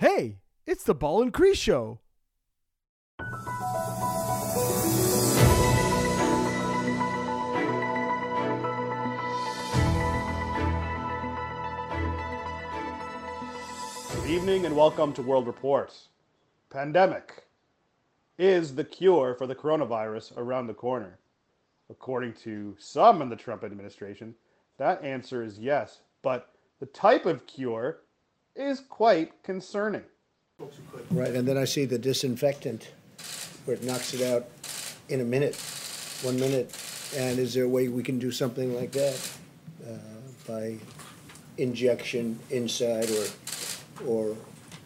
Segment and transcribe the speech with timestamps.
[0.00, 1.98] Hey, it's the Ball and Crease Show.
[3.18, 3.26] Good
[14.28, 15.92] evening and welcome to World Report.
[16.70, 17.46] Pandemic.
[18.38, 21.18] Is the cure for the coronavirus around the corner?
[21.90, 24.36] According to some in the Trump administration,
[24.76, 28.02] that answer is yes, but the type of cure
[28.58, 30.02] is quite concerning.
[31.10, 32.90] Right, and then I see the disinfectant
[33.64, 34.46] where it knocks it out
[35.08, 35.54] in a minute,
[36.22, 36.74] one minute.
[37.16, 39.30] And is there a way we can do something like that
[39.88, 39.96] uh,
[40.46, 40.76] by
[41.56, 43.26] injection inside or
[44.06, 44.36] or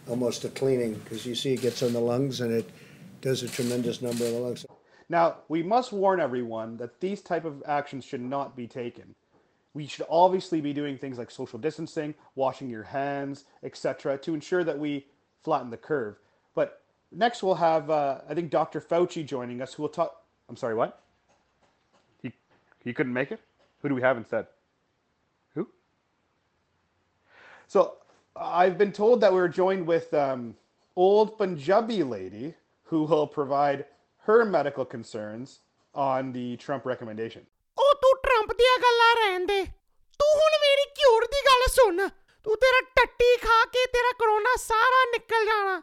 [0.07, 0.93] almost a cleaning?
[1.03, 2.69] Because you see, it gets on the lungs and it
[3.21, 4.65] does a tremendous number of the lungs.
[5.09, 9.15] Now, we must warn everyone that these type of actions should not be taken
[9.73, 14.63] we should obviously be doing things like social distancing, washing your hands, etc., to ensure
[14.63, 15.07] that we
[15.43, 16.19] flatten the curve.
[16.53, 16.81] But
[17.11, 18.79] next, we'll have uh, I think Dr.
[18.79, 20.23] Fauci joining us, who will talk.
[20.49, 21.01] I'm sorry, what?
[22.21, 22.31] He
[22.83, 23.39] he couldn't make it.
[23.81, 24.47] Who do we have instead?
[25.55, 25.67] Who?
[27.67, 27.95] So
[28.35, 30.55] I've been told that we're joined with um,
[30.95, 32.53] old Punjabi lady
[32.83, 33.85] who will provide
[34.19, 35.59] her medical concerns
[35.93, 37.45] on the Trump recommendation.
[37.77, 37.95] Oh,
[38.33, 39.63] Trump ਦੀਆਂ ਗੱਲਾਂ ਰਹਿਣ ਦੇ।
[40.19, 42.07] ਤੂੰ ਹੁਣ ਮੇਰੀ cure ਦੀ ਗੱਲ ਸੁਣ।
[42.45, 45.81] ਤੂੰ ਤੇਰਾ ਟੱਟੀ ਖਾ ਕੇ ਤੇਰਾ ਕਰੋਨਾ ਸਾਰਾ ਨਿਕਲ ਜਾਣਾ।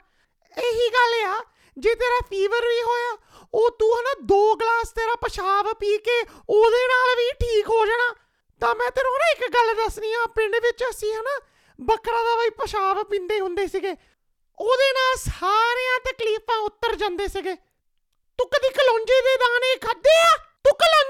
[0.58, 1.44] ਇਹੀ ਗੱਲ ਆ,
[1.78, 3.16] ਜੇ ਤੇਰਾ ਫੀਵਰ ਵੀ ਹੋਇਆ,
[3.54, 8.14] ਉਹ ਤੂੰ ਹਨਾ ਦੋ ਗਲਾਸ ਤੇਰਾ ਪਿਸ਼ਾਬ ਪੀ ਕੇ ਉਹਦੇ ਨਾਲ ਵੀ ਠੀਕ ਹੋ ਜਾਣਾ।
[8.60, 11.40] ਤਾਂ ਮੈਂ ਤੈਨੂੰ ਨਾ ਇੱਕ ਗੱਲ ਦੱਸਣੀ ਆ, ਪਿੰਡ ਵਿੱਚ ਅਸੀਂ ਹਨਾ
[11.80, 13.96] ਬੱਕਰਾ ਦਾ ਬਈ ਪਿਸ਼ਾਬ ਪੀਂਦੇ ਹੁੰਦੇ ਸੀਗੇ।
[14.58, 17.54] ਉਹਦੇ ਨਾਲ ਸਾਰੀਆਂ ਤਕਲੀਫਾਂ ਉਤਰ ਜਾਂਦੇ ਸੀਗੇ।
[18.38, 20.30] ਤੂੰ ਕਦੀ ਕਲੌਂਜੀ ਦੇ ਦਾਣੇ ਖਾਦੇ ਆ?
[20.64, 21.09] ਤੂੰ kalonji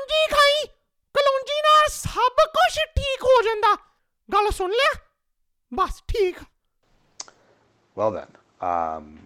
[7.95, 8.27] Well then,
[8.61, 9.19] um,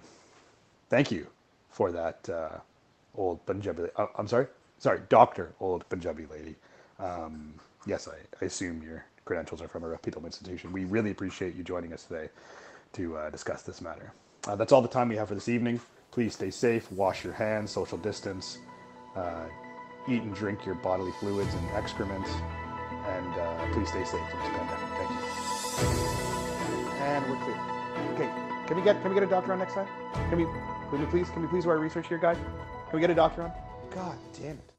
[0.90, 1.26] thank you
[1.70, 2.58] for that uh,
[3.16, 3.84] old Punjabi.
[3.96, 4.46] Uh, I'm sorry,
[4.78, 6.54] sorry, Doctor Old Punjabi Lady.
[6.98, 7.54] Um,
[7.86, 10.72] yes, I, I assume your credentials are from a reputable institution.
[10.72, 12.28] We really appreciate you joining us today
[12.92, 14.12] to uh, discuss this matter.
[14.46, 15.80] Uh, that's all the time we have for this evening.
[16.10, 18.58] Please stay safe, wash your hands, social distance,
[19.16, 19.46] uh,
[20.08, 22.30] eat and drink your bodily fluids and excrements
[23.06, 24.88] and uh, please stay safe from this pandemic.
[24.98, 25.16] Thank you.
[27.02, 27.60] And we're clear.
[28.14, 28.30] Okay,
[28.66, 29.88] can we get can we get a doctor on next time?
[30.30, 30.44] Can we
[30.90, 32.36] can we please can we please do our research here, guys?
[32.36, 33.52] Can we get a doctor on?
[33.90, 34.70] God damn it.